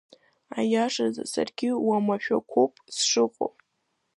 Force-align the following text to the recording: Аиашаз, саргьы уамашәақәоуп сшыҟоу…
Аиашаз, 0.59 1.15
саргьы 1.31 1.69
уамашәақәоуп 1.87 2.73
сшыҟоу… 2.95 3.51